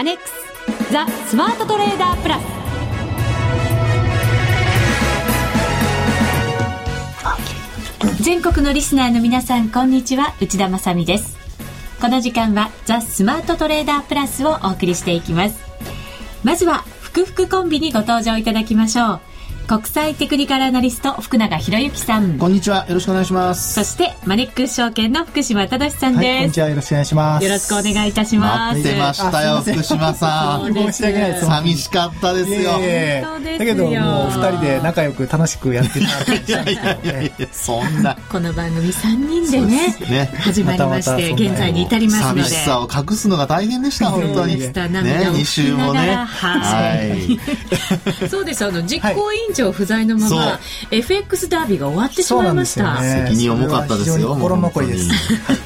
[0.00, 0.32] アネックス
[0.94, 2.44] ザ・スマートトレーダープラス。
[8.22, 10.32] 全国のリスナーの皆さんこんにちは。
[10.40, 11.36] 内田まさです。
[12.00, 15.60] この時間はザ・スマートトレーダープラスをお送りしていきます。
[16.44, 19.20] まずはふくふくコンビにご登場いただきましょう。
[19.70, 22.38] 国際テクニカルアナリスト福永博之さん。
[22.38, 22.88] こんにちは。
[22.88, 23.74] よろしくお願いします。
[23.74, 26.68] そしてマネックス証券の福島正さんです、はい、こんにちは。
[26.70, 27.44] よろしくお願いします。
[27.44, 28.78] よろしくお願いいたします。
[28.78, 30.74] 待ってましたよ福島さん。
[30.74, 32.72] 申し訳ないです寂しかったですよ。
[32.72, 38.16] だけどもう二人で仲良く楽しくやってたいやいやいやそんな。
[38.28, 40.24] この番組三人でねね。
[40.40, 42.42] 始まりまして現在に至りますので。
[42.42, 44.58] 寂しさを隠すのが大変でした本当に。
[44.58, 46.16] ね二週もね。
[46.16, 47.38] はい。
[48.28, 48.64] そうです。
[48.64, 50.60] あの実行委員長不在のまままあ、
[50.90, 53.00] FX ダービーが終わってしまいました。
[53.00, 54.28] ね、責任重かったですよ。
[54.34, 55.08] 心残りです。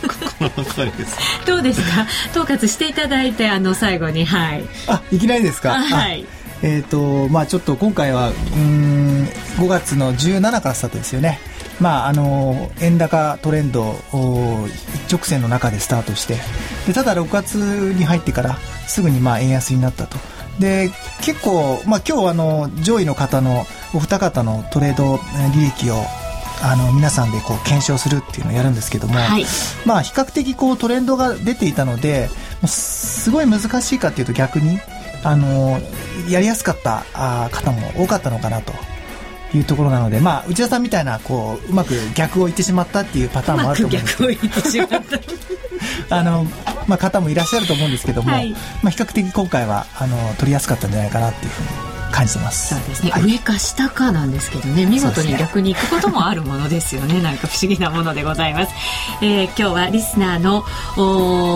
[0.09, 1.17] 心残りです。
[1.47, 2.07] どうですか？
[2.33, 4.65] 統括していただいて、あの、最後に、はい。
[4.89, 5.75] あ、いきなりですか？
[5.75, 6.25] はい。
[6.63, 11.39] えーとまあ、ちょっと今回はうん5月の17からスタートですよね、
[11.79, 13.95] まあ、あの円高トレンド
[15.05, 16.39] 一直線の中でスタートして
[16.87, 20.17] でただ6月に入ってからすぐにまあ円安になったと
[20.59, 20.91] で
[21.23, 25.19] 結構、まあ、今日あの上位の方のお二方のトレード
[25.55, 25.97] 利益を
[26.63, 29.45] あの皆さんでこう検証するっていうのをやるんですけども、はい、
[29.85, 32.29] まあ比較的こうトレンドが出ていたので
[32.67, 34.79] すごい難しいかっていうと逆に
[35.25, 35.79] あの
[36.29, 38.73] やりやすかったあ方も多かったのかなと
[39.57, 44.89] いうところなので、まあ、内田さんみたいなこううまく逆を言ってしまったっていうパターンもあると思うんですけど。
[46.11, 46.47] あの、
[46.87, 48.51] まあ、方もいらっしゃると思うんですけども、はい、
[48.83, 52.75] まあ、比較的今回はあの取りやすかったんじゃないかなっていうふうに感じてます。
[52.75, 54.87] そうですね、はい、上か下かなんですけどね。
[54.87, 57.21] 見事に逆に行くこともあるものですよね。
[57.21, 58.73] なんか不思議なものでございます、
[59.21, 60.65] えー、今日はリスナーの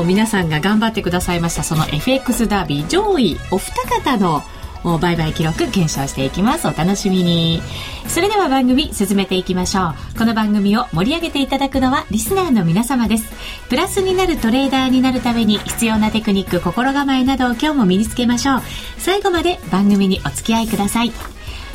[0.01, 4.43] お皆さんが頑張ってくださいましたその FX ダービー上位お二方の
[4.84, 6.66] 売買記録検証していきます。
[6.69, 7.62] お楽しみに。
[8.06, 10.19] それでは番組進めていきましょう。
[10.19, 13.33] この番組を盛り上げていただくのはリスナーの皆様です。
[13.69, 18.62] プラスになるトレーダーになるために必要なテクニック心構えなどを今日も身につけましょう。
[18.99, 21.12] 最後まで番組にお付き合いください。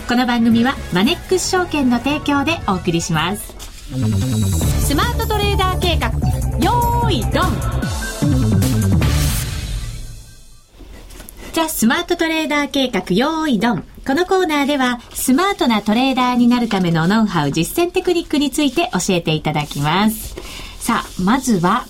[0.08, 3.53] この番組はマネックス証券の提供でお送りします。
[4.85, 6.09] スマートトレーダー計画。
[6.59, 8.03] よーいドン。
[11.53, 13.84] ザ・スマートトレーダー計画用意ドン。
[14.08, 20.36] このコーナーでは、スマートなトレーダーになるためのノウハウ、実践テクニックについて教えていただきます。
[20.80, 21.86] さあ、まずは、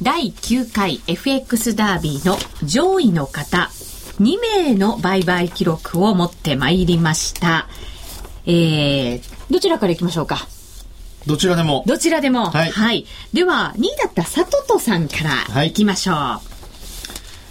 [0.00, 3.70] 第9回 FX ダービーの上位の方、
[4.20, 7.66] 2名の売買記録を持ってまいりました。
[8.46, 10.46] えー、どちらからいきましょうか？
[11.26, 11.82] どちらでも。
[11.86, 12.50] どちらでも。
[12.50, 12.70] はい。
[12.70, 15.16] はい、では、2位だった佐藤さんか
[15.52, 16.14] らいきましょう。
[16.14, 16.47] はい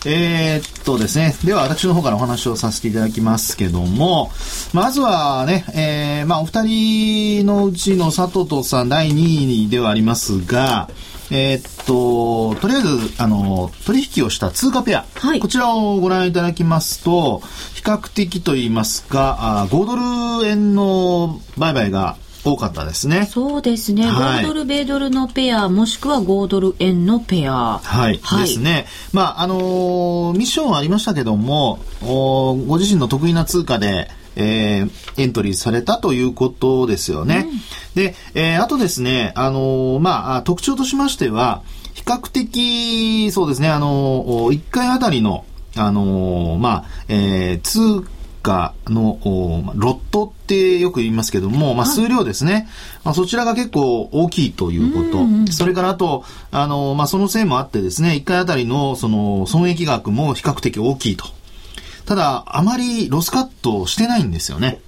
[0.06, 1.36] えー、っとですね。
[1.44, 4.32] では、私の方からお話をさせていただきますけども、
[4.74, 10.90] まずはね、えー、まあ、お二人のうちの佐藤さん第2位ではありますが、
[11.30, 17.42] えー、っと、とりあえず、あの、取引をした通貨ペア、はい、こちらをご覧いただきますと、
[17.74, 23.26] 比較的といいますか、あ5ドル円の売買が多かったですね。
[23.26, 24.06] そうですね。
[24.06, 27.80] はい、5ドル、米ドルのペア、もしくは5ドル円のペア。
[27.84, 28.20] はい。
[28.22, 28.86] はい、ですね。
[29.14, 37.48] まあ、あのー、ミッションはありましたけども、おご自身の得意な通貨で、えー、エントリーされたということですよね。
[37.50, 48.08] うん、で、えー、あとですね、あのー、まあ、特徴としましては、比較的、そうですね、あのー、1回あたりの、あのー、まあ、えー、通
[48.48, 49.20] 価の
[49.76, 52.70] ロットってよく言いますけども、まあ、数量ですね、
[53.04, 61.26] まあ、そちらが結構大きいということ、うんうん、それからあと、あの、まあ、そのせいもあってですね、1回あたりのその損益額も比較的大きいと。
[62.06, 64.80] ただ、あまりロスカットしてないんですよね。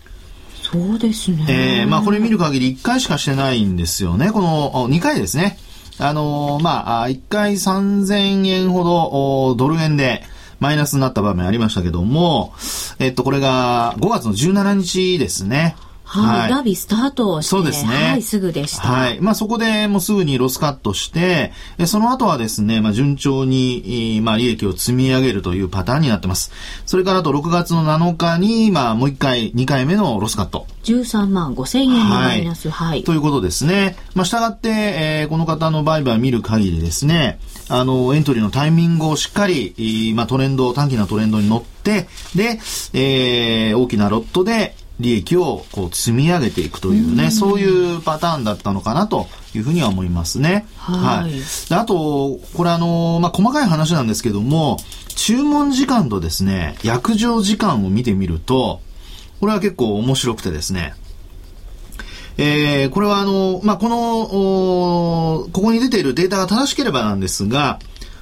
[0.72, 1.46] そうですね。
[1.50, 4.32] えー、まあ、これ見る限り1回しかしてないんですよね。
[4.32, 5.58] この2回ですね。
[6.02, 10.24] あのまあ、1回3000円ほどドル円で、
[10.60, 12.54] マイナスになった場面ありましたけども、
[13.00, 15.76] えっと、これが5月の17日ですね。
[16.12, 17.92] はい、ダービースタートして、そうですね。
[17.94, 18.88] はい、すぐでした。
[18.88, 19.22] はい。
[19.22, 21.52] まあそこでもうすぐにロスカットして、
[21.86, 26.52] その後はですね、まあ順調に、まあ利益を積み上げるというパターンになってます。
[26.88, 30.66] それからあと6月の7日に、まあもう一回、2回目のロスカット。
[30.84, 32.88] 13万5千円のマイナス、はい。
[32.90, 33.04] はい。
[33.04, 33.96] ということですね。
[34.16, 42.60] まあ従って、えー、この方の売買を見る限りですね、あの、エントリーのタイミングをしっかり、まあトレンド、短期なトレンドに乗って、で、
[42.94, 50.68] えー、大きなロットで、利益をこう積み上げていくというね、うそういうパターンだったのかなというふうには思いますね。
[50.76, 51.24] はい。
[51.24, 51.32] はい、
[51.70, 54.78] あと、これあの、まあ、細かい話なんですけども、
[55.16, 58.82] 注文時間とですね、約定時間を見てみると、
[59.40, 60.94] これは結構面白くてですね、
[62.42, 67.80] えー、これはあの、まあ、この、ここに出ているデータが正しければなんですが、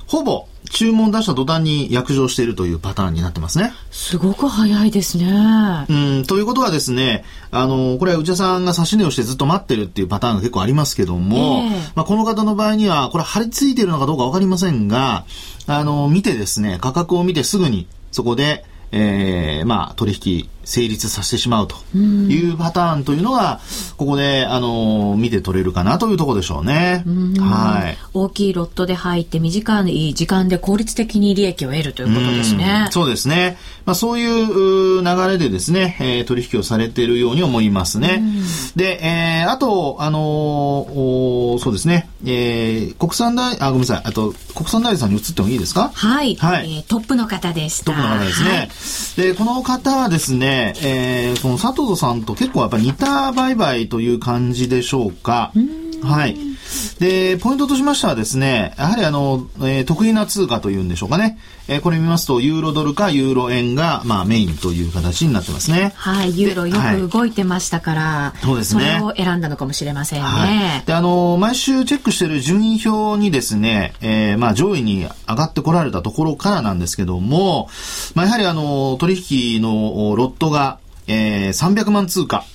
[0.08, 3.74] ほぼ注文出した途端に約定しているというパターンになってますね。
[3.92, 5.86] すごく早いですね。
[5.88, 15.26] うん、ということはですね、あの、これは内田さんが差し値をしてずっと待ってるっていうパターンが結構ありますけども、えー、まあ、この方の場合には、これ貼り付いているのかどうかわかりませんが、
[15.68, 23.62] あの、見てですね、価格を見てすぐにそこで、えー、まあ、取引成立させてしまうというパターンというのが、
[23.96, 27.06] ここで、あの、見て取れるかなというところでしょうね。
[27.40, 27.98] はい。
[28.14, 32.88] 大きいロットで入って短い時間で効率的に利益を得るということですね。
[32.90, 33.58] うそうですね。
[33.86, 38.22] まあ、そういう流れでですね、えー、取引をされているように思いますね。
[38.76, 45.92] で、えー、あと、あのー、そうですね、えー、国産大、あ、ごめんなさい、あと、国産大豆さんに移ってもいいですか？
[45.94, 46.36] はい。
[46.36, 47.86] はい、えー、トップの方でした。
[47.86, 48.50] トップの方ですね。
[48.50, 48.70] はい、
[49.30, 55.52] で、この方はですね、えー、その佐藤さんと結構やっぱ似た売買という感じでしょうか。
[56.04, 56.38] はい。
[57.00, 61.38] で、ポイントとしましてはですね、やはりあの、えー、得意な通貨というんでしょうかね。
[61.68, 65.94] えー、これ見ますと、ユーロドルかユーロ円が、まあ、メインという形になってますね。
[65.96, 68.98] はい、ユーロよく動いてましたから、はい、そうですね。
[69.00, 70.26] それを選んだのかもしれませんね。
[70.26, 77.70] はい、で、あの、毎週チェックしている順位表にですね、えー、まあ、上位に上がってこられたところからなんですけども、
[78.16, 79.22] まあ、やはりあの、取
[79.56, 82.46] 引のロットが、えー、300万通貨。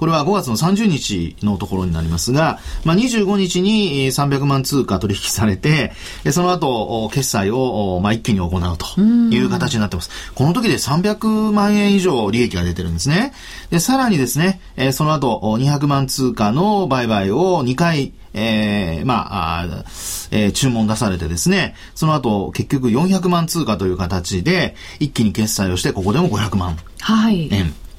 [0.00, 5.92] これは5月の30日のところになりますが、まあ、25日に300万通貨取引されて、
[6.32, 10.10] その後、決済を、まあ、一気に行うという形になってます。
[10.34, 13.34] この時で300万円以上利益が出てるんですね。
[13.68, 14.62] で、さらにですね、
[14.92, 19.84] その後、200万通貨の売買を2回、えー、まあ、あ
[20.30, 26.78] えー、注文出されてですね、その後、結局400万通貨という形で、一気に決済をして、ここでも500万円。
[27.00, 27.50] はい。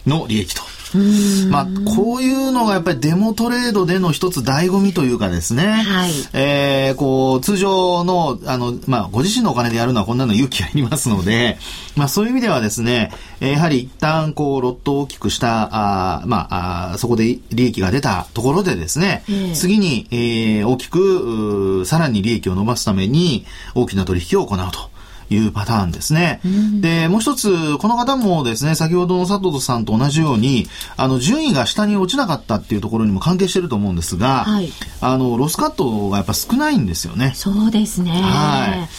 [0.08, 0.64] の利益と。
[1.50, 11.58] まあ、こういうのがやっぱりデモトレードでの一つ醍醐味というかですね、はい、えー、こう、通常の、あの、まあ、ご自身のお金でやるのはこんなの勇気がいりますので、
[11.96, 23.46] まあ、そういう意味ではですね、やはり一旦、こう、ロットを大きくした、あまあ、あそこで利益が出たところでですね、えー、次に、えー、大きく、さらに利益を伸ばすために、
[23.76, 24.91] 大きな取引を行うと。
[25.36, 26.42] いうパターンですね。
[26.46, 30.68] うん、で、もう一つ、この方もですね、先ほどの佐藤さんと同じように、
[30.98, 34.70] あの、順位が下に落ちなかったっていうところにも関係してると思うんですが、はい、
[35.00, 37.34] あの、ロスカットがやっぱ少ないんですよね。
[37.36, 38.12] そうですね。
[38.12, 38.90] はい。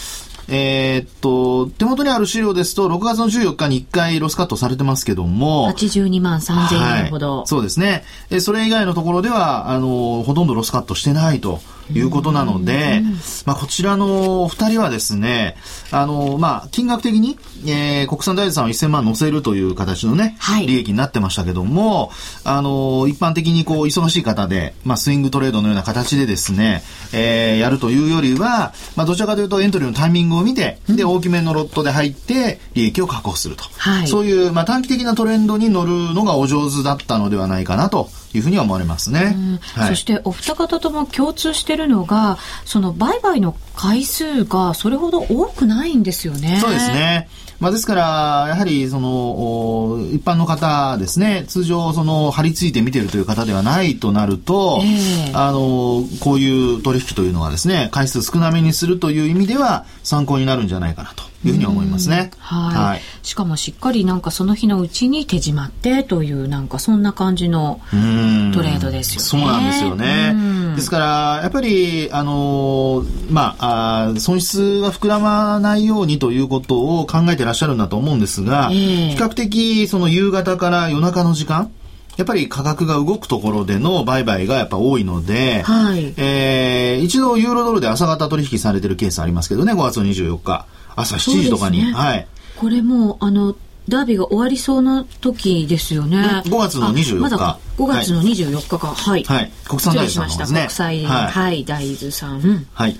[0.49, 5.71] えー、っと、手元にある資料ですと、6月の14日に1回ロスカットされてますけども。
[5.71, 8.03] 82万3000円ほど、はい、そうですね。
[8.39, 11.61] それ以外のところでは、あの、ほとんどロスカットしてないと。
[11.91, 13.01] いうことなので、
[13.45, 15.55] まあ、こちらの二人はですね、
[15.91, 22.11] あの、まあ、金額的に、えー、国産大豆さんは1000万乗せるという形のね、はい、利益になってましたけども、
[22.43, 26.83] あの、一般的にこう、忙しい方で、まあ、スイングトレードのような形でですね、
[27.13, 33.63] えー、やるというよりは、まあ、どちらかというとエントリーのタイミングを見て、で、大きめのロットで入って、利益を確保すると。
[33.77, 39.35] はい、そういう、まあ、短期的なトレンドに乗るのがお上手だったのではないかなというふうには思われますね。
[39.75, 46.59] はい、そしてお二方とも共通しているのが、その売買の回数がそれほど多くないんですよね。
[46.61, 47.29] そうですね。
[47.59, 62.31] まあ、ですから、やはり、その、一般の方ですね、通常、その、張り付いて見てるという方ではないとなると、えー、あの、こういう取引というのはですね、回数少なめにするという意味では、参考になるんじゃないかなというふうに思いますね。
[62.39, 63.01] はい、はい。
[63.21, 69.27] しかもしっかりなんかその日のうちに手締まってという、なんかそんな感じのトレードですよね。
[69.27, 70.75] そうなんですよね。
[70.75, 81.71] ですから、やっぱり、あの、まあ、あ損失が膨らまないようにということを考えてらっしゃるんだと思うんですが、えー、比較的その夕方から夜中の時間、
[82.17, 91.83] やっぱり価格が動くところでの売買がやっぱ多いので、はい、えー、一度ユーロドルで朝方取引されてるケースありますけどね、5月24日、朝7時とかに。
[91.83, 92.27] ね、はい。
[92.57, 93.55] これも、あの、
[93.89, 96.17] ダービーが終わりそうな時ですよね。
[96.45, 97.13] 5月の24日。
[97.15, 98.87] まだ5月の24日か。
[98.87, 99.23] はい。
[99.23, 99.51] はい。
[99.67, 100.59] 国産大豆さんですね。
[100.61, 102.67] 国際、はい、はい、大豆さん。
[102.73, 102.95] はい。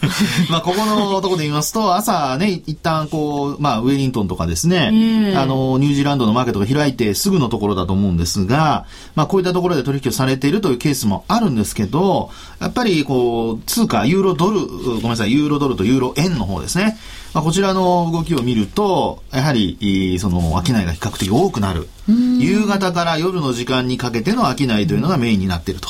[0.50, 8.84] まあ、ここのところで言いますと、朝ね、一旦こう、まあ、ウェリントンとかですね、えー、あの、ニュージーランドのマーケットが開いてすぐのところだと思うんですが、
[9.14, 16.98] まあ、こういったところで取引をされているというケースもあるんですけど、やっぱりこう、通貨、ユーロドル、ごめんなさい、ユーロドルとユーロ円の方ですね。
[17.32, 21.88] まあ、こちらの動きを見ると、やはり、その、商いが比較的多くなる
[22.38, 25.88] 夕方から夜の時間にかけての商いというのがメインになっていると。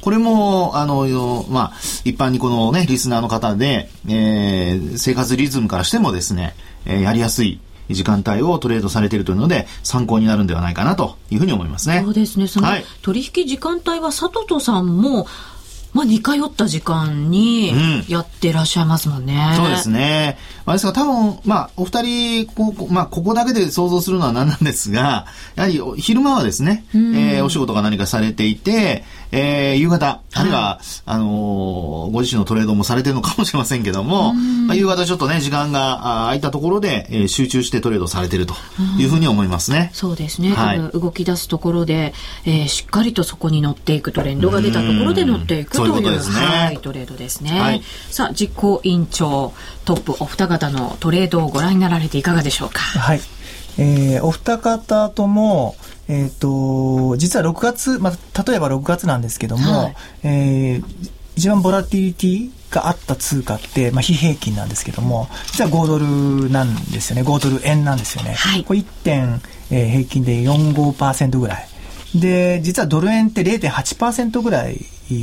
[0.00, 1.72] これも、あの、まあ、
[2.04, 12.02] 一般にこのね、リスナーの方で、えー、生活リズムからしてもですね、えー、やりやすい時間帯をトレードされているというので、参考になるんではないかなというふうに思いますね。
[12.04, 12.48] そうですね。
[12.48, 12.68] その、
[13.02, 15.26] 取引時間帯は佐藤さんも、
[15.92, 17.72] まあ、似通った時間に
[18.08, 19.48] やってらっしゃいますもんね。
[19.50, 20.38] うん、そうですね。
[20.64, 38.54] まあ、ですから多分、まあ、お二人、ここ、まあ、ここだけで想像するのは何なんですが、やはり昼間はですね、うん、えー、お仕事が何かされていて、えー、夕方、あるいは、あのー、ご自身のトレードもされてるのかもしれませんけども、まあ、夕方ちょっとね、時間が空いたところで、えー、集中してトレードされてると
[38.98, 39.90] いうふうに思いますね。
[39.94, 40.52] そうですね。
[40.52, 42.12] はい、動き出すところで、
[42.44, 47.58] えー、しっかりとそこに乗っていくトレンドが出たところで乗っていくという、ううですね、はい、トレードですね。
[47.58, 49.54] はい、さあ、実行委員長、
[49.86, 52.80] トップお二方のトレードをご覧になられていかがでしょうか？
[52.80, 53.20] はい。
[53.78, 55.76] えー、お二方とも、
[56.08, 67.22] えっ、ー、と、実は6月、まあ、例えば6月なんですけども、はい、えー、一番ボラティリティがあった通貨って、まあ、非平均なんですけども、実は5ドルなんですよね。
[67.22, 68.32] 5ドル円なんですよね。
[68.34, 71.68] はい、これ1点、えー、平均で45%ぐらい。
[72.14, 74.78] で、実はドル円って0.8%ぐらい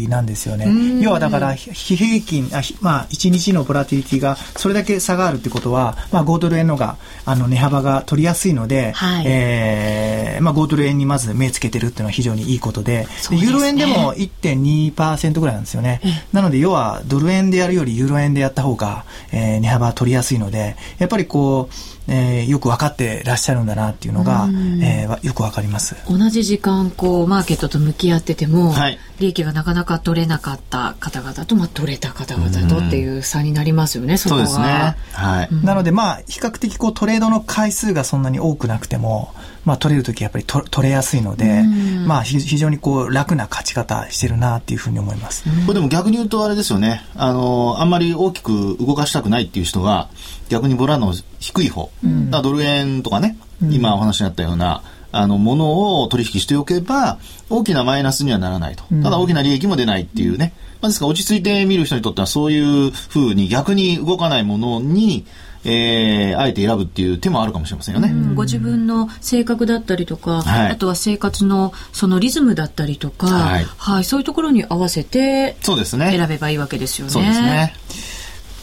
[0.07, 1.01] なんですよね。
[1.01, 16.01] 要はだから、非平均、あまあ、1日のボラティリティがそれだけ差があるってことは、まあ、5ドル円のが、あの、値幅が取りやすいので、はい、えー、まあ、5ドル円にまず目つけてるっていうのは非常にいいことで、で、ね、ユーロ円でも1.2%ぐらいなんですよね。
[16.33, 24.47] なので、要は、ドル円でやるよりユーロ円でやった方が、えー、値幅取りやすいので、やっぱりこう、えー、よく分かってらっしゃるんだなっていうのが、
[24.81, 25.95] えー、よく分かります。
[26.07, 39.33] 同じ時間こうマーケットと向き合ってても、はい、利益がなかなか取れなかった方々と、まあ、取れた方々とっていう差になりますよね、そこそうですね、はい、なのでまあ比較的こうトレードの回数がそんなに多くなくても
[39.69, 41.63] まあ、取れる時やっぱり取れやすいので、
[42.07, 45.43] まあ、非常にこう楽な勝ち方してるなっていうふうに思います。
[45.67, 47.03] これでも逆に言うとあれですよね。
[47.15, 50.09] あの、あんまり大きく動かしたくないっていう人が、
[50.49, 57.19] 逆にボラの低い方、うん、ドル円とかね、今お話にあったような、あの、ものを取引しておけば、
[57.51, 58.83] 大きなマイナスにはならないと。
[59.03, 60.53] ただ大きな利益も出ないっていうね。
[60.81, 65.27] まあ、ですから落ち着いて見る人にとってはそういうふうに逆に動かないものに、
[65.65, 68.13] えー、あえて選ぶっていう手もあるかもしれませんよね。
[68.33, 76.11] ご自分の性格だったりとか、はい、あとは生活のそのリズムだったりとか、はい、はい、そういうところに合わせて、そうですね。
[76.11, 77.11] 選べばいいわけですよね。
[77.11, 77.73] そうですね。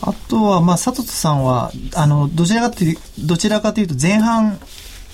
[0.03, 4.59] あとは、まあ、佐藤さんは、あの、どちらかという、どちらかというと前半、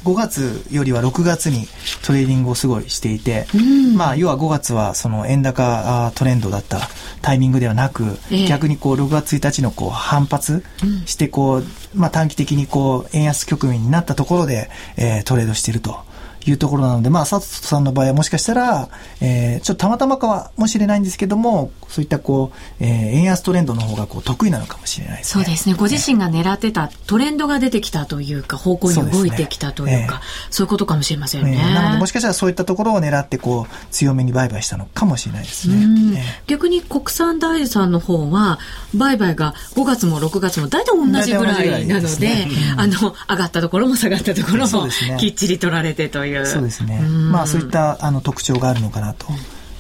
[0.05, 1.67] 5月よりは6月に
[2.05, 6.81] トレーディングをすごいしていて、うん、まあ、要は5月はその円高トレンドだった
[7.21, 10.65] タイミングではなく、え逆にこう6月1日のこう反発
[11.07, 16.12] してこう、まあ、短期的にこう円安局面になったところで、えー、トレードしていると。
[16.51, 18.89] いうところなので、まあ、佐藤さんの場合はもしかしたら、
[19.21, 25.45] えー、ちょっとたまたまかもしれないんですけども、そういったこう、えー、円安トレンドの方がこう得意なのかもしれないですね。
[25.45, 25.75] そうですね。
[25.75, 31.55] ご自身が狙ってたトレンドが出てきたというか、方向に動いてきたというか、そう、ねえー、そういうことかもしれませんね。
[31.55, 35.77] えー、なので、もしかしたらそういったところを狙って、こう、強めに売買したのかもしれないですね。
[35.77, 38.59] えー、逆に国産大豆さんの方は、
[38.95, 46.32] 売買が5月も6月も大体同じぐらいなので、でねうん、あの、上がったところも下がったところも、きっちり取られてという。
[46.47, 47.01] そうですね。
[47.01, 49.27] まあ、そういったあの特徴があるのかなと。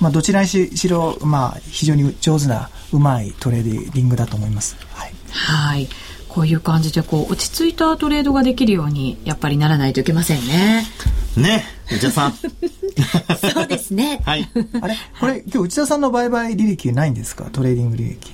[0.01, 4.77] まあ、どちらにしろ、まあ、非常に上手な、うまいトレーディングだと思います。
[4.95, 5.15] はい。
[5.31, 5.89] はい
[6.29, 10.87] こういう感じでこう落ち着いたトレードができるようにやっぱりならないといけませんね。
[11.37, 12.33] ね内田さん。
[13.53, 14.23] そうですね。
[14.25, 14.49] はい。
[14.81, 14.97] あれ？
[15.21, 17.51] これ今日内田さんの売買履歴ないんですか？
[17.53, 18.33] トレーディング履歴。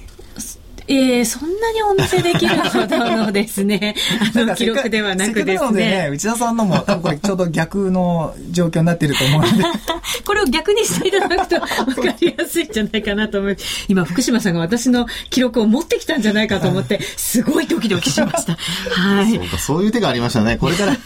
[0.88, 3.94] ええー、そんなにお見せできるほどのですね、
[4.34, 5.84] あの記録ではなくですね。
[5.84, 9.64] ね内田さんのも多分これちょうど逆の状況になってると思うので。
[10.24, 13.56] これを逆にしていただくと分かりやすいんじゃないかなと思い
[13.88, 18.56] 今、福島さんが私の記録を持ってきたんじゃないかと思って、すごいドキドキしました。
[18.90, 19.34] はい。
[19.36, 20.56] そうか、そういう手がありましたね。
[20.56, 20.96] これから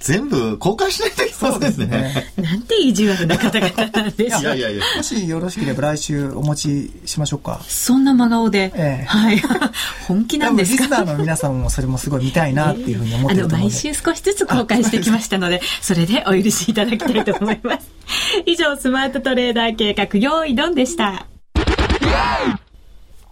[0.00, 2.32] 全部公開しないといけないですね。
[2.36, 4.40] なんて意地悪な方々なんでしょう。
[4.42, 4.82] いやいやいや。
[4.96, 7.60] もしよろしければ来週お持ちしましょうか。
[7.68, 8.72] そんな真顔で。
[8.74, 9.40] ええ、はい。
[10.08, 10.82] 本気なんですか？
[10.84, 17.90] リスナーの皆さんもそれもすごい見たいなっていうふうに思ってると思うので、毎週少しずつ公開してきましたので、それでお許しいただきたいと思います。
[18.46, 21.26] 以上、スマートトレーダー計画、用意ドンでした。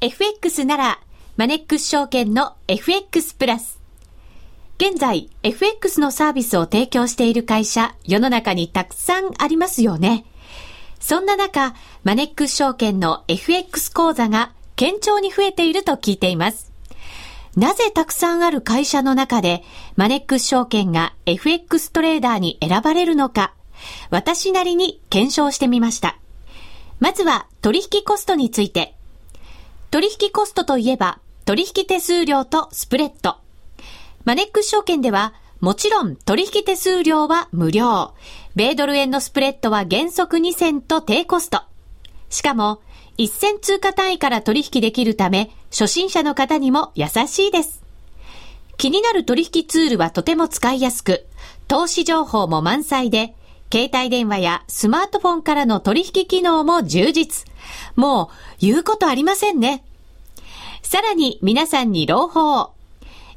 [0.00, 0.98] FX なら、
[1.36, 3.77] マネックス証券の FX プラス。
[4.80, 10.24] 現在、FX のサービスを提供している会社、世の中にたくさんありますよね。
[11.00, 16.70] そんな中、マネックス証券の FX 講座が堅調に増えていると聞いています。
[17.56, 19.64] なぜたくさんある会社の中で
[19.96, 23.54] マネックス証券が FX トレーダーに選ばれるのか、
[24.10, 26.18] 私なりに検証してみました。
[27.00, 28.94] まずは取引コストについて。
[29.90, 33.38] 取引コストといえば取引手数料とスプレッド。
[34.28, 38.12] マネックス証券ではもちろん取引手数料は無料。
[38.56, 41.62] 米ドル円のスプレッドは原則2銭と低コスト。
[42.28, 42.82] しかも、
[43.16, 47.82] 1銭通貨単位から取引できるため、初心者の方にも優しいです。
[48.76, 51.24] 気になる取引ツールはとても使いやすく、
[51.66, 53.34] 投資情報も満載で、
[53.72, 57.46] 携帯電話やスマートフォンからの取引機能も充実。
[57.96, 58.28] もう、
[58.60, 59.86] 言うことありませんね。
[60.82, 62.72] さらに皆さんに朗報。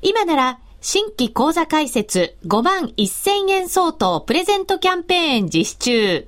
[0.01, 6.27] 今なら新規講座開設5万1000円相当プレゼントキャンペーン実施中。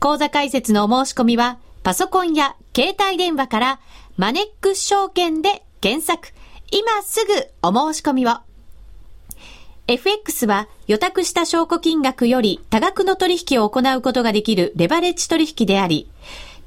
[0.00, 3.80] 講座開設のお申し込みは、パソコンや携帯電話から
[4.16, 6.34] マネックス証券で検索。
[6.72, 7.32] 今すぐ
[7.62, 8.30] お申し込みを。
[9.86, 16.10] FX は予託した証拠金額より多額の取引を行うことができるレバレッジ取引であり、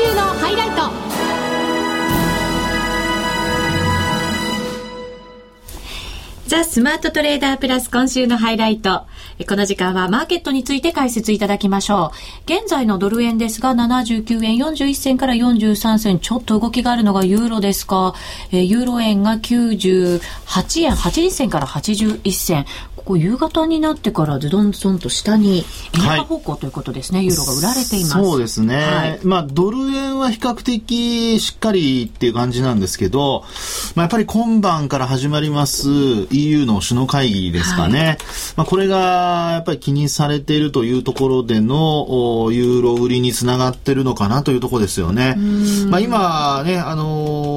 [0.00, 0.80] 週のハイライト
[6.46, 9.04] ザ・スマートトレーダープラス今週のハイライト。
[9.48, 12.12] この時間はマーケットについて解説いただきましょ
[12.46, 12.52] う。
[12.52, 18.14] 現在のドル円ですが、79円41銭から43銭、ちょっと動きがあるのがユーロですか？
[18.50, 20.20] ユーロ円が98
[20.82, 22.66] 円80銭から81銭。
[23.04, 25.64] こう夕方になってからでどんどんと下に
[25.94, 28.12] 円高方向ということですね、はい、ユーロが売られています。
[28.12, 33.44] そうですね、はい、まあ、ドル円は比較的しっかりっていう感じなんですけど、
[33.94, 35.88] まあ、やっぱり今晩から始まります
[36.30, 38.18] EU の首脳会議ですかね、はい、
[38.56, 45.36] まあ、これがやっぱり気にされているというところでのユーロ売りにつながってるのかなというところですよね。
[45.88, 47.49] まあ、今ね、あのー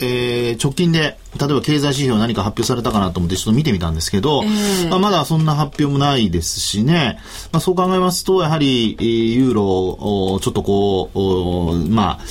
[0.00, 7.18] えー、直近で、例えば経済指標何か発表されたかなと思ってちょっと見てみたんですけど、えー、まあ、まだそんな発表もないですしね、
[7.52, 12.24] まあ、そう考えますと、やはり、ユーロ、ちょっとこう、まあ、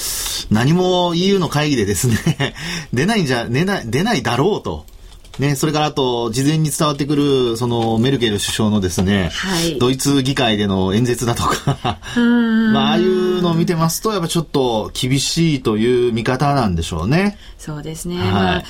[0.49, 2.55] 何も EU の会議でですね
[2.93, 4.85] 出ないんじゃ、出ない、出ないだろうと。
[5.39, 17.37] ね、それからあと、事前に伝わってくる、その、メルケル首相のですね、はい、ドイツ議会での演説だとかまあ、ああいうのを見てますと、やっぱちょっと厳しいという見方なんでしょうね。
[17.57, 18.17] そうですね。
[18.17, 18.63] はい、まあ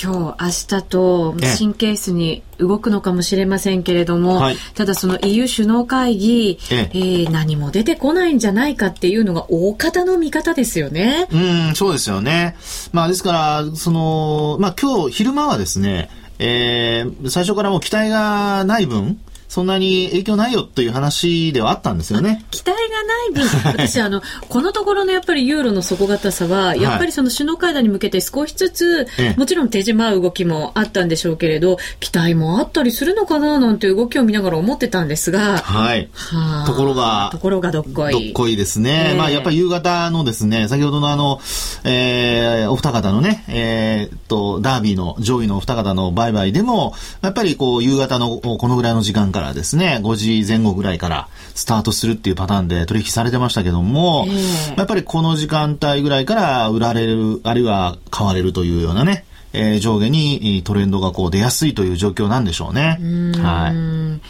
[0.00, 11.28] 今日、明日と神経質に動くのかもしれませんけれども、はい、ただその EU 首脳会議、ええー、何も出てこないんじゃないかっていうのが大方の見方ですよね。
[11.30, 12.56] うん、そうですよね。
[12.92, 22.44] まあですから、その、まあ今日昼間はですね、えー、最初からもう期待がない分、そんなに影響ないよという話ではあったんですよね。
[22.50, 36.08] 期待がない分、私、あの、このところのやっぱりユーロの底堅さは、やっぱりその首脳会談に向けて少しずつ、もちろん手締まう動きもあったんでしょうけれど、期待もあったりするのかななんていう動きを見ながら思ってたんですが、はい。
[36.12, 38.12] はところが、ところがどっこい。
[38.12, 39.10] どっこいですね。
[39.10, 41.40] えー、まあ、やっぱり夕方のですね、先ほどのあの、
[41.84, 62.98] えー、お二方のね、えー、っと、ダービーの上位のお二方の売買でも、やっぱりこう、夕方のこのぐらいの時間からからですね、5時前後ぐらいからスタートするっていうパターンで取引されてましたけども、えー、やっぱりこの時間帯ぐらいから売られる、あるいは買われるというようなね、えー、上下にトレンドがこう出やすいという状況なんでしょうね。
[63.00, 64.20] うはい。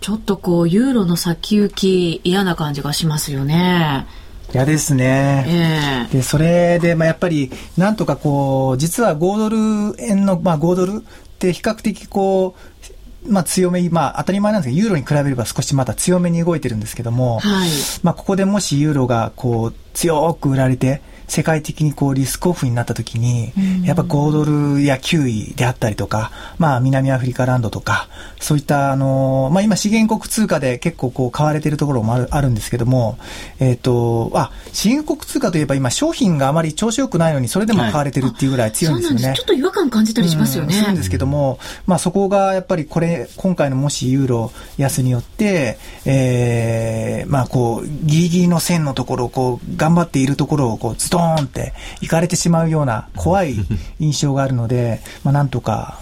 [0.00, 4.06] ちょっとこう、ユーロの先行き嫌な感じがしますよね。
[4.52, 5.44] 嫌ですね。
[5.46, 11.00] えー、で、それで、まあ、やっぱり、なんとかこう、実は5ドル円の、まあ、5ドルっ
[11.38, 17.70] て比較的こう、まあ、強めに、まあ、当たり前なんですけど、ユーロに比べれば少しまだ強めに動いてるんですけども、はい、
[18.02, 23.52] まあ、ここでもしユーロが、こう、強く売られて、世界的にこうリスクオフになった時に、
[23.84, 28.08] やっぱ5ドルや9位であったりとか、まあ南アフリカランドとか、
[28.40, 33.18] そういったあの、まあ今資源国通貨で結構こう買われてるところもあるあるんですけども、
[33.60, 39.26] えっ、ー、と、あ、資源国通貨といえば今商品があまり調子良くないのにそれでも買われてるっていうぐらい強いんですよね。
[39.28, 40.74] はい、ちょっと違和感感じたりしますよね。
[40.74, 53.54] そうなんですけども、まあそこがやっぱりこれ、今回のもしユーロ安によって、えー、まあこう、ギリギリの線のところをこう、頑張っているところをこう、ドーンって行かれてしまうような怖い
[54.00, 55.98] 印象があるので、まあ、なんとか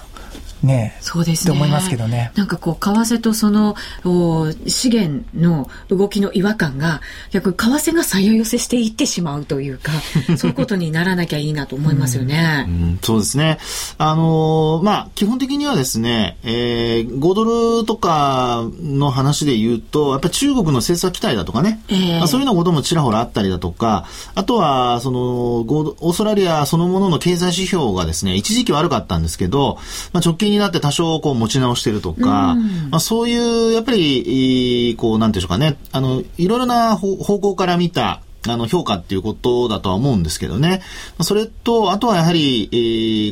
[0.62, 1.52] ねそうですね。
[1.52, 2.32] と思いますけどね。
[2.36, 9.92] なんかこう、為替とその、お資源の動きの違和感が、逆に為替が左右寄せしていってしまうというか、
[10.36, 12.66] そういうことにならなきゃいいなと思いますよね。
[12.68, 13.58] うん、そうですね。
[13.98, 29.78] あのー、まあ、基本的にはですね、えー、5ドルとかの話で言うと、やっぱり中国の政策期待だとかね、えー、まあ、そういうようなこともちらほらあったりだとか、あとは、その、オーストラリアそのものの経済指標がですね、一時期悪かったんですけど、
[30.12, 32.56] まあ、直近になって多少こう持ち直してるとか、
[32.90, 40.80] まあ、そういう、やっぱり、こう、なんていうんでしょうかね、あの、いろいろな方向から見た、あの、評価っていうことだとは思うんですけどね。
[41.20, 42.76] それと、あとはやはり、え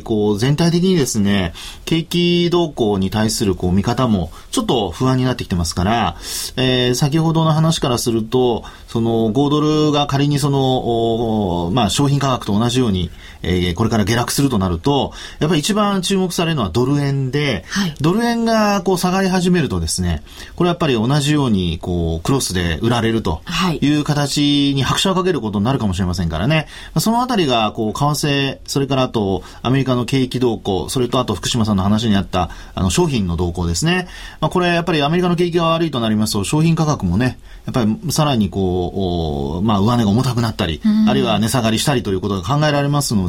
[0.01, 1.53] ー、こう、全体的にですね、
[1.85, 6.17] 景気動向に対する、こう、見方も、ちょっと不安になってきてますから、
[6.57, 13.09] えー、先ほどの話からすると、その、5ドルが仮にその、まあ、商品価格と同じように、
[13.41, 20.21] えー、これから下落するとなると、やっぱり一番注目されるのはドル円で、はい、ドル円がこう下がり始めるとですね、
[20.55, 23.41] これやっぱり同じように、こう、クロスで売られると
[23.81, 26.67] いう形に拍拍車をかけることになるかもしれませんからね。
[26.99, 34.07] そのあたりが、こう、為替、それからあと、アメリカの景気動向、それとあと福島さんの話にあった、あの、商品の動向ですね。
[34.41, 43.28] まあ、これ、やっぱりアメリカの景気が悪いとなりますと、商品価格もね、やっぱりさらにこう、まあ、上値が重たくなったり、あるいは値下がりしたりということが考えられますの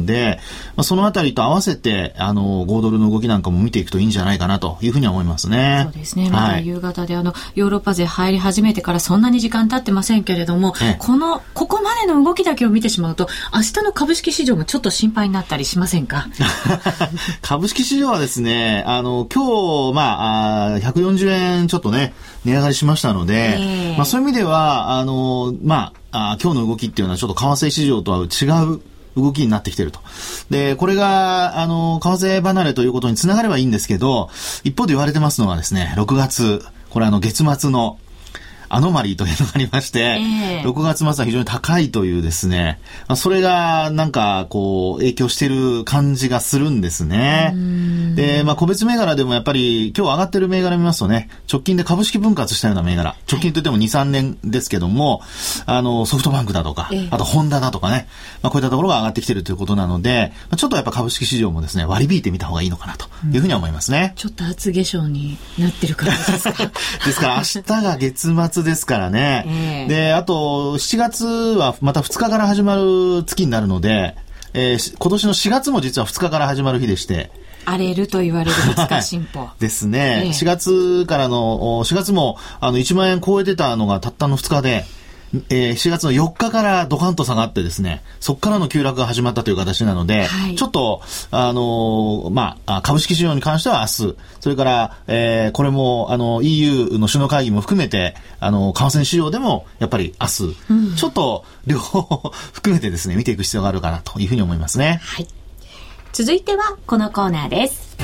[0.75, 5.81] まあ、そのあたりと合わせて、あの、5ドルの動きなんかも見ていくといいんじゃないかなというふうに思いますね。
[5.85, 6.29] そうですね。
[6.29, 16.27] まだ夕方で、あの、ヨーロッパ勢入り始めてからそんなに時間経ってませんけれども、この、ここまでの動きだけを見てしまうと、明日の株式市場もちょっと心配になったりしませんか？
[17.41, 21.29] 株式市場はですね、あの、今日、まあ、あ140
[21.61, 22.13] 円ちょっとね、
[22.45, 28.81] 値上がりしましたので、えー、まあそういう意味では、あの、まあ、あ今日の動きっていうのはちょっと為替市場とは違う
[29.15, 29.99] 動きになってきてると。
[30.49, 34.29] で、これが、あの、為替離れということにつながればいいんですけど、
[34.63, 37.97] 一方で言われてますのはですね、6月、これあの月末の
[38.73, 42.79] アノマリーというのがありまして、えー、6月末は非常に高いというですね、
[43.15, 47.53] それがなんかこう影響してる感じがするんですね。
[48.15, 55.21] で、まあ個別銘柄でもやっぱり今日上がってる銘柄見ますとね、直近で株式分割したような銘柄、直近といっても2、3年ですけども、
[55.65, 58.07] あの、ソフトバンクだとか、えー、あとホンダだとかね、
[58.41, 64.13] まあこういったところが上がってきてるということなので、ちょっとやっぱ株式市場もですね、割り引いてみた方がいいのかなというふうに思いますね。
[64.15, 66.71] ちょっと厚化粧になってるからですか？
[67.05, 69.45] ですから明日が月末ですからね。
[69.47, 74.15] えー、で、あと、7月はまた2日から始まる月になるので、
[74.53, 77.31] えー、今年の4月も実は2日から始まる日でして、
[77.65, 79.47] 荒れると言われる2日進歩。
[79.59, 84.85] ですね、え4月からの、4月もあの1万円超えてたのがたったの2日で、
[85.49, 104.99] えー、4月の4日からドカンと下がってですね、そこからの急落が始まったという形なので、はい、ちょっと、あのー、まあ、株式市場に関しては明日、それから、えー、これも、あの、EU の首脳会議も含めて、あの、為替市場でも、やっぱり明日、うん、ちょっと、両方含めてですね、見ていく必要があるかなというふうに思いますね。
[105.03, 105.27] はい。
[106.11, 107.95] 続いては、このコーナーです。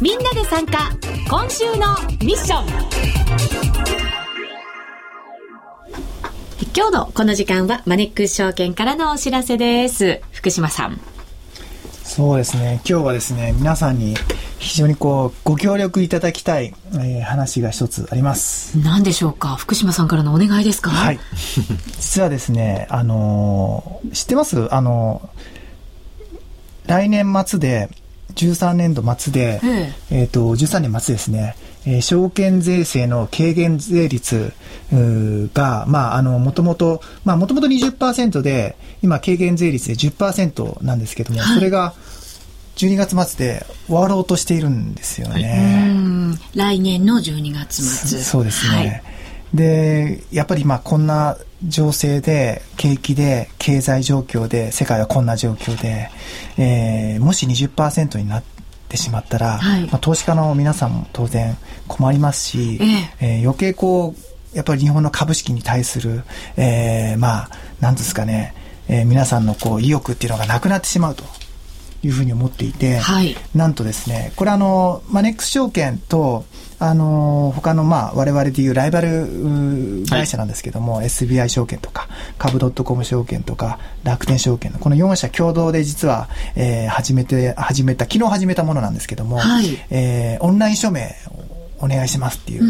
[0.00, 0.90] みんなで参加、
[1.28, 4.21] 今週のミッション。
[6.74, 10.20] 今日のこの時間はマネックス証券からのお知らせです。
[10.32, 11.00] 福島さん。
[12.04, 12.80] そうですね。
[12.88, 14.14] 今日はですね皆さんに
[14.58, 18.78] 非常にこうご協力いただきたい、えー、話が一つあります。
[18.78, 19.56] 何でしょうか？
[19.56, 20.90] 福島さんからのお願いですか？
[20.90, 21.20] はい。
[21.96, 24.74] 実はですねあのー、知ってます？
[24.74, 27.88] あのー、来年末で
[28.34, 30.22] 13年度末で、ええ。
[30.22, 34.52] えー、と13年末ですねえー、証券税制の軽減税率
[34.92, 41.94] が、まあ、あの、もともと、まあ、もともと20%で、今、軽減税率で10%なんですけども、はい、それが、
[42.76, 46.36] 12月末で終わろうとしているんですよね。
[46.54, 48.20] はい、来年の12月末。
[48.20, 48.76] そうですね。
[48.76, 49.02] はい、
[49.54, 56.10] で、やっぱりまあこんな情勢で、景気で、経済状況で、世界はこんな状況で、
[56.58, 58.42] えー、もし20%になっ
[58.92, 61.56] ててしまったら、はい、まあ、投資家の皆さんも当然
[61.88, 62.78] 困りますし、
[63.20, 63.40] ええ。
[63.40, 66.22] ー、余計こうやっぱり日本の株式に対する、
[66.56, 67.50] えー、まあ
[67.80, 68.54] なんですかね、
[68.88, 71.24] えー、皆さんのこう意欲っていうのがなくなってしまうと。
[72.04, 76.44] いうふうに思っていて、はい、なんとですねこれあのマネックス証券と
[76.80, 91.16] あの他のまあ我々でいうライバル会社なんですけども、はい、SBI 証券とか株ドットコム証券とか楽天証券のこの4社共同で実は、えー、始めて始めた昨日始めたものなんですけども、はい、えー、オンライン署名
[91.80, 92.62] をお願いしますっていう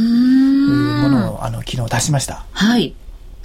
[1.02, 2.44] ものをあの昨日出しました。
[2.52, 2.94] はい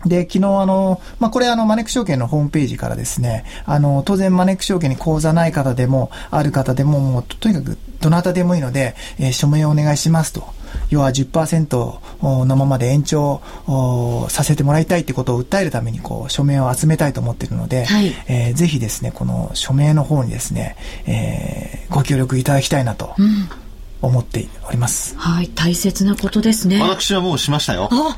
[0.06, 10.54] で、昨日あの、まあ、これあの、マネック証券のホームページからですね、あの、当然マネック証券に口座ない方でも、ある方でも、もう、とにかく、どなたでもいいので、えー、署名をお願いしますと。
[10.90, 13.42] 要は10%のままで延長
[14.30, 23.14] させてもらいたいってことを訴えるために、こう、署名を集めたいと思っているので、はい、えー、ぜひですね、この署名の方にですね、えー、ご協力いただきたいなと。
[23.18, 23.50] うん
[24.02, 25.16] 思っております。
[25.18, 26.82] はい、大切なことですね。
[26.82, 27.90] 私はもうしましたよ。
[27.92, 28.16] あ、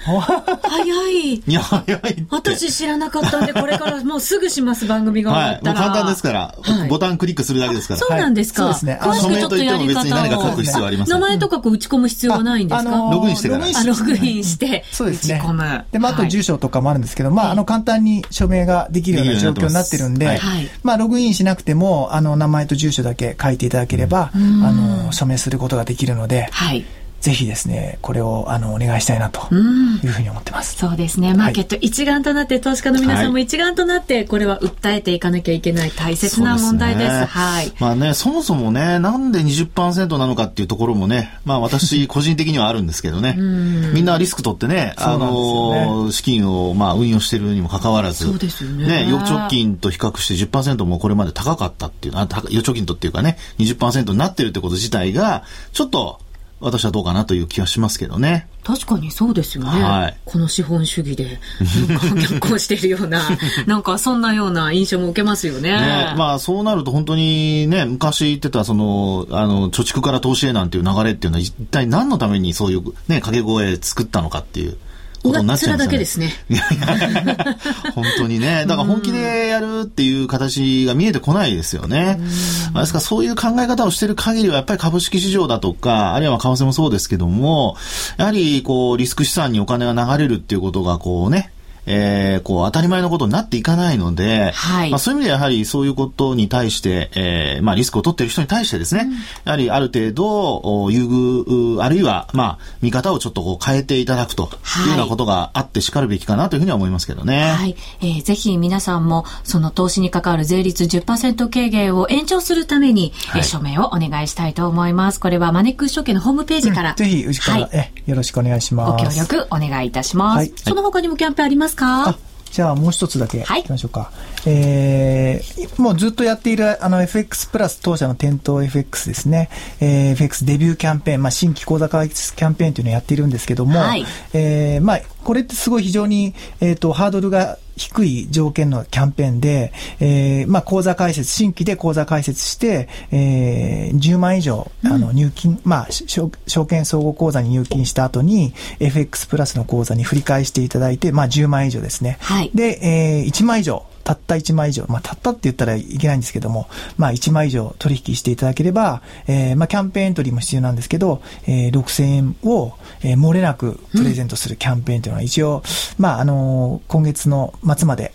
[0.63, 1.35] 早い。
[1.35, 2.27] いや、早い。
[2.29, 5.79] 私知らなかったんで、これからもうすぐします、番組が終わったら。
[5.79, 7.99] はい、もう簡単ですから、はい、ボタンクリックするだけですから。
[7.99, 8.65] そうなんですか。
[8.65, 8.99] はい、そうですね。
[9.01, 10.03] 詳しくちょっとやり方を。
[10.05, 13.65] 何か書く必要あります名前とかこう打ち込む必要はないんですか、ログインしてから。
[13.65, 15.35] あ、ログインして、そうですね。
[15.35, 15.85] 打ち込む。
[15.91, 20.39] で、まあ、あと住所とかもあるんですけど、まあ、あの、簡単に署名ができるような状況になってるんで、
[20.83, 26.83] まあ、ログインしなくても、あの、名前と住所だけ書いていただければ、あの、署名することことができるので、はい。
[27.21, 30.75] ぜひですね、これをあのお願いしたいなというふうに思ってます。
[30.77, 31.33] うそうですね。
[31.33, 37.09] マーケット一丸となって、投資家の皆さんも一丸となって、これは訴えていかなきゃいけない大切な問題です。
[37.09, 37.73] ですね、はい。
[37.79, 43.35] まあね、そもそもね、なんで20%なのかっていうところもね、まあ私個人的にはあるんですけどね。
[43.37, 48.87] みんなリスク取ってね、あの、ね、資金をまあ運用しているにもかかわらず、そうですよね。
[48.87, 56.19] ね、預貯金と比較して10%もこれまで高かったっていう、あ預貯金とっていうかね、20%になってるってこと自体が、ちょっと、
[56.59, 58.47] 私はどうかなという気はしますけどね。
[58.63, 59.69] 確かにそうですよね。
[59.69, 61.39] はい、この資本主義で、
[61.87, 63.21] なんか 逆行しているような、
[63.65, 65.71] なんかそんなような印象も受けますよね。
[65.71, 74.77] ねまあそうなると本当にね、昔言ってたその、あの、貯蓄から投資へなんていう流れっていうのは一体何のためにそういうね、掛け声作ったのかっていう。
[75.23, 75.85] ことになっちゃうんですよ、ね。
[75.85, 76.33] だけですね。
[77.95, 78.65] 本当にね。
[78.67, 82.19] だから本気でやるっていう形が見えてこないですよね。
[82.19, 87.75] ですからそういう考え方をしている限りはやっぱり株式市場だとか、あるいは為替もそうですけども、
[88.17, 91.51] やはりこうリスク資産にお金が流れるっていうことがこうね、
[91.91, 104.49] えー、こう、当たり前のことになっていかないので、はい、まあ、そういう意味でやはりそういうことに対して、えー、まあ、リスクを取っている人に対してですね、うん、やはりある程度、優遇、あるいは、まあ、見方をちょっとこう変えていただくと
[104.83, 107.51] いうようなことがあってしかるべきかなというふうには思いますけどね。
[107.51, 107.75] はい。
[108.01, 115.19] えー、ぜひ皆さんも、その投資に関わる税率10%軽減を延長するために、はい、署名をお願いしたいと思います。
[115.19, 116.91] これはマネックス証券のホームページから。
[116.91, 119.05] うん、ぜひ、うちから、はい、え、よろしくお願いします。
[119.05, 120.37] ご協力お願いいたします。
[120.37, 122.17] はい、その他にもキャンペーンありますか？
[122.51, 123.99] じゃあもう一つだけいきましょうか。
[124.01, 124.11] はい、
[124.47, 129.49] えー、もうずっとやっているあの FX プラス当社の店頭 FX ですね。
[129.79, 146.29] えー、FX デビューキャンペーン、まあ新規口座開設キャンペーンというのをやっているんですけども、はい、えー、まあこれってすごい非常に、えっ、ー、と、ハードルが低い条件のキャンペーンで、えー、まあ、口座開設、新規で口座開設して、えー、10万以上、あの、入金、うん、まあ、証
[146.65, 152.17] 券総合口座に入金した後に、FX プラスの口座に振り返していただいて、まあ、10万以上ですね。
[152.21, 152.51] はい。
[152.53, 168.13] で、えー、1万以上、たった1枚以上、まあ、たったって言ったらいけないんですけども、まあ、1枚以上取引していただければ、えー、まあ、キャンペーンエントリーも必要なんですけど、えー、6000円を、えー、漏れなくプレゼントするキャンペーンというのは一応、うん、まあ、あのー、今月の末まで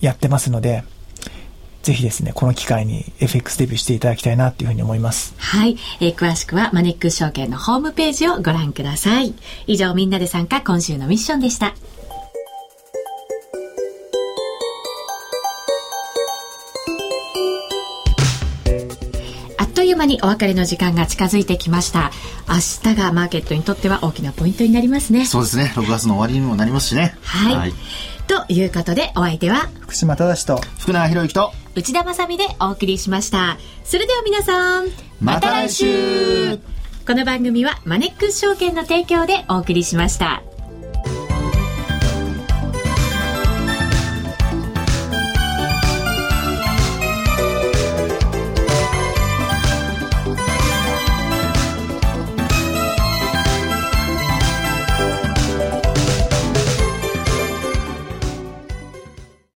[0.00, 0.84] やってますので、はい
[1.82, 5.34] ぜひですね、この機会に FX デビューしていただきたいなというふうに思います。
[5.36, 5.76] はい。
[6.00, 9.34] えー、詳しくはマネックス証券のホームページをご覧ください。
[9.66, 11.74] 以上、みんなで参加今週のミッションでした。
[20.02, 22.10] 間にお別れの時間が近づいてきました。
[22.48, 25.24] 明日がマーケットにとっては大きなポイントになりますね。
[25.24, 25.72] そうですね。
[25.74, 27.16] 6月の終わりにもなりますしね。
[27.22, 27.74] はい、はい、
[28.26, 33.58] ということでお相手は福島正と福永博之と内田まさでお送りしました。
[33.84, 34.88] それでは皆さん
[35.20, 36.58] また来週。
[37.04, 40.42] この番組はマネックス証券の提供でお送りしました。